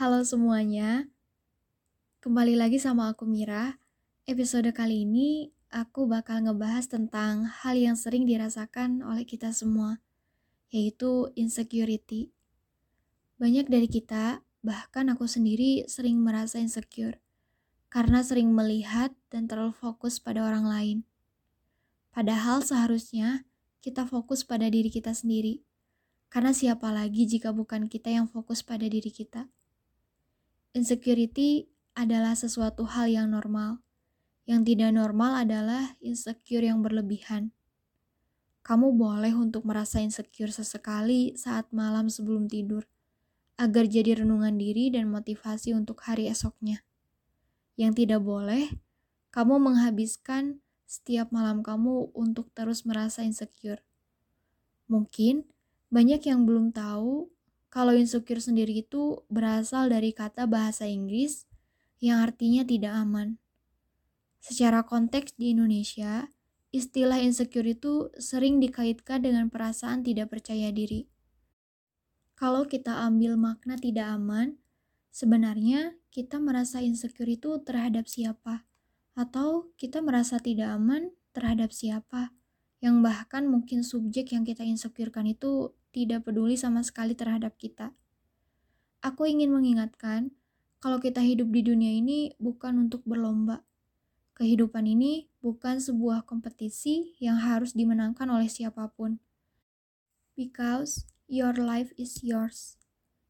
[0.00, 1.12] Halo semuanya,
[2.24, 3.76] kembali lagi sama aku Mira.
[4.24, 10.00] Episode kali ini aku bakal ngebahas tentang hal yang sering dirasakan oleh kita semua,
[10.72, 12.32] yaitu insecurity.
[13.36, 17.20] Banyak dari kita, bahkan aku sendiri sering merasa insecure
[17.92, 20.98] karena sering melihat dan terlalu fokus pada orang lain.
[22.08, 23.44] Padahal seharusnya
[23.84, 25.60] kita fokus pada diri kita sendiri.
[26.32, 29.52] Karena siapa lagi jika bukan kita yang fokus pada diri kita?
[30.70, 31.66] Insecurity
[31.98, 33.82] adalah sesuatu hal yang normal.
[34.46, 37.50] Yang tidak normal adalah insecure yang berlebihan.
[38.62, 42.86] Kamu boleh untuk merasa insecure sesekali saat malam sebelum tidur,
[43.58, 46.86] agar jadi renungan diri dan motivasi untuk hari esoknya.
[47.74, 48.70] Yang tidak boleh,
[49.34, 53.82] kamu menghabiskan setiap malam kamu untuk terus merasa insecure.
[54.86, 55.50] Mungkin
[55.90, 57.26] banyak yang belum tahu
[57.70, 61.46] kalau insecure sendiri itu berasal dari kata bahasa Inggris
[62.02, 63.38] yang artinya tidak aman.
[64.42, 66.26] Secara konteks di Indonesia,
[66.74, 71.06] istilah insecure itu sering dikaitkan dengan perasaan tidak percaya diri.
[72.34, 74.58] Kalau kita ambil makna tidak aman,
[75.14, 78.66] sebenarnya kita merasa insecure itu terhadap siapa?
[79.14, 82.32] Atau kita merasa tidak aman terhadap siapa?
[82.80, 87.94] Yang bahkan mungkin subjek yang kita insecurekan itu tidak peduli sama sekali terhadap kita.
[89.02, 90.30] Aku ingin mengingatkan,
[90.80, 93.66] kalau kita hidup di dunia ini bukan untuk berlomba.
[94.38, 99.20] Kehidupan ini bukan sebuah kompetisi yang harus dimenangkan oleh siapa pun.
[100.32, 102.80] Because your life is yours.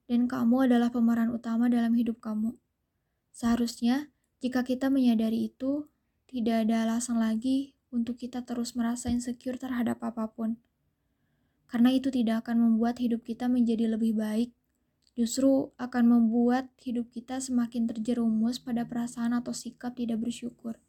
[0.06, 2.55] Dan kamu adalah pemeran utama dalam hidup kamu.
[3.34, 5.91] Seharusnya, jika kita menyadari itu,
[6.31, 10.62] tidak ada alasan lagi untuk kita terus merasa insecure terhadap apa pun
[11.70, 14.50] karena itu tidak akan membuat hidup kita menjadi lebih baik,
[15.14, 20.82] justru akan membuat hidup kita semakin terjerumus pada perasaan atau sikap tidak bersyukur.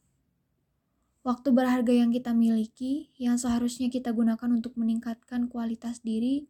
[1.21, 6.49] Waktu berharga yang kita miliki, yang seharusnya kita gunakan untuk meningkatkan kualitas diri,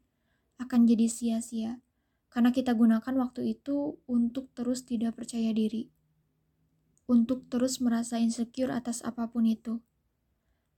[0.63, 1.83] akan jadi sia-sia
[2.31, 5.91] karena kita gunakan waktu itu untuk terus tidak percaya diri,
[7.03, 9.83] untuk terus merasa insecure atas apa pun itu.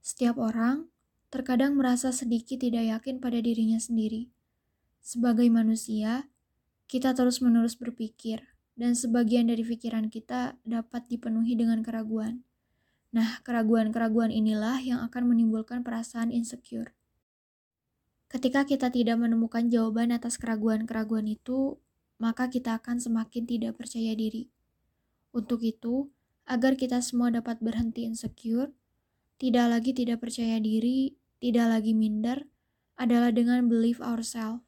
[0.02, 0.90] Setiap orang
[1.34, 4.30] terkadang merasa sedikit tidak yakin pada dirinya sendiri.
[5.02, 6.30] Sebagai manusia,
[6.86, 12.46] kita terus-menerus berpikir, dan sebagian dari pikiran kita dapat dipenuhi dengan keraguan.
[13.10, 16.94] Nah, keraguan-keraguan inilah yang akan menimbulkan perasaan insecure.
[18.30, 21.82] Ketika kita tidak menemukan jawaban atas keraguan-keraguan itu,
[22.22, 24.54] maka kita akan semakin tidak percaya diri.
[25.34, 26.14] Untuk itu,
[26.46, 28.70] agar kita semua dapat berhenti insecure,
[29.42, 32.48] tidak lagi tidak percaya diri, tidak lagi minder,
[32.96, 34.64] adalah dengan believe ourselves.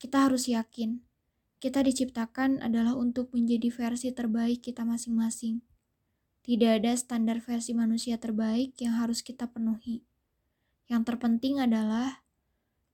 [0.00, 1.04] Kita harus yakin,
[1.60, 5.60] kita diciptakan adalah untuk menjadi versi terbaik kita masing-masing.
[6.48, 10.00] Tidak ada standar versi manusia terbaik yang harus kita penuhi.
[10.88, 12.24] Yang terpenting adalah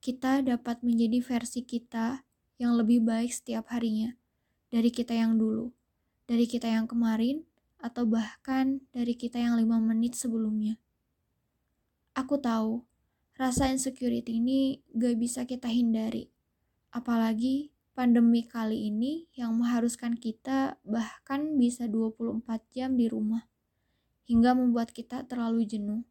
[0.03, 2.27] kita dapat menjadi versi kita
[2.59, 4.11] yang lebih baik setiap harinya
[4.67, 5.71] dari kita yang dulu,
[6.27, 7.47] dari kita yang kemarin,
[7.79, 10.75] atau bahkan dari kita yang lima menit sebelumnya.
[12.11, 12.88] Aku tahu
[13.39, 16.27] Rasa insecurity ini gak bisa kita hindari.
[16.91, 22.43] Apalagi pandemi kali ini yang mengharuskan kita bahkan bisa 24
[22.75, 23.47] jam di rumah.
[24.27, 26.03] Hingga membuat kita terlalu jenuh.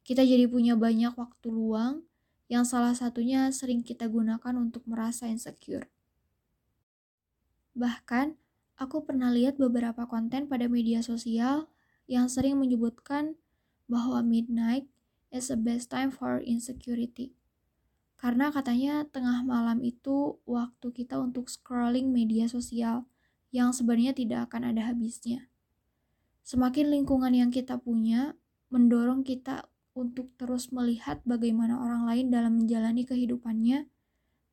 [0.00, 2.08] Kita jadi punya banyak waktu luang
[2.48, 5.92] yang salah satunya sering kita gunakan untuk merasa insecure.
[7.76, 8.32] Bahkan,
[8.80, 11.68] aku pernah lihat beberapa konten pada media sosial
[12.08, 13.36] yang sering menyebutkan
[13.92, 14.88] bahwa midnight
[15.36, 17.36] is the best time for insecurity.
[18.16, 23.04] Karena katanya tengah malam itu waktu kita untuk scrolling media sosial
[23.52, 25.52] yang sebenarnya tidak akan ada habisnya.
[26.40, 28.32] Semakin lingkungan yang kita punya
[28.72, 33.84] mendorong kita untuk terus melihat bagaimana orang lain dalam menjalani kehidupannya,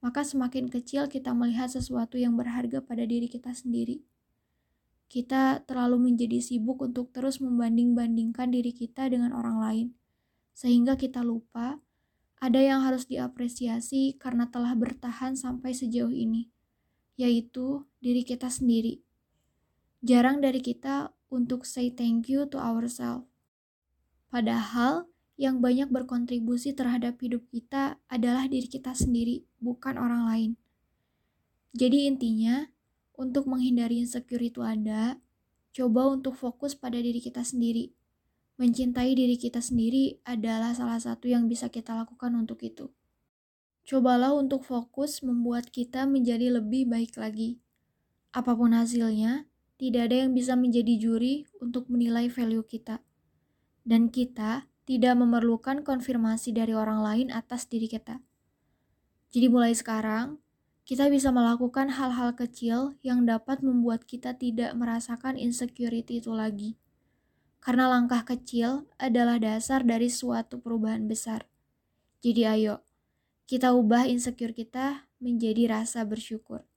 [0.03, 4.03] maka semakin kecil kita melihat sesuatu yang berharga pada diri kita sendiri.
[5.07, 9.87] Kita terlalu menjadi sibuk untuk terus membanding-bandingkan diri kita dengan orang lain
[10.53, 11.81] sehingga kita lupa
[12.43, 16.51] ada yang harus diapresiasi karena telah bertahan sampai sejauh ini,
[17.15, 18.99] yaitu diri kita sendiri.
[20.03, 23.25] Jarang dari kita untuk say thank you to ourselves.
[24.27, 25.07] Padahal,
[25.39, 30.51] yang banyak berkontribusi terhadap hidup kita adalah diri kita sendiri, bukan orang lain.
[31.71, 32.67] Jadi intinya,
[33.15, 35.15] untuk menghindari insecure itu ada,
[35.71, 37.95] coba untuk fokus pada diri kita sendiri
[38.53, 42.93] Mencintai diri kita sendiri adalah salah satu yang bisa kita lakukan untuk itu.
[43.83, 47.57] Cobalah untuk fokus membuat kita menjadi lebih baik lagi.
[48.29, 49.49] Apa pun hasilnya,
[49.81, 53.01] tidak ada yang bisa menjadi juri untuk menilai value kita.
[53.81, 58.21] Dan kita tidak memerlukan konfirmasi dari orang lain atas diri kita.
[59.33, 60.37] Jadi mulai sekarang,
[60.85, 66.77] kita bisa melakukan hal-hal kecil yang dapat membuat kita tidak merasakan insecurity itu lagi.
[67.63, 71.47] Karena langkah kecil adalah dasar dari suatu perubahan besar.
[72.19, 72.83] Jadi ayo,
[73.47, 76.67] kita ubah insecure kita menjadi rasa bersyukur.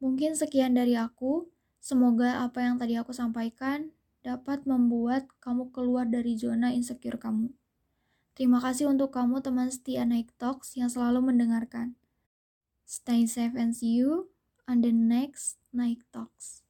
[0.00, 1.52] Mungkin sekian dari aku.
[1.84, 3.92] Semoga apa yang tadi aku sampaikan
[4.24, 7.52] dapat membuat kamu keluar dari zona insecure kamu.
[8.38, 11.98] Terima kasih untuk kamu teman setia Night Talks yang selalu mendengarkan.
[12.88, 14.32] Stay safe and see you
[14.64, 16.67] on the next Night Talks.